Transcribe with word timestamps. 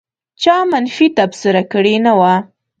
چا 0.41 0.55
منفي 0.71 1.07
تبصره 1.17 1.63
کړې 1.71 1.95
نه 2.05 2.11
وه. 2.19 2.33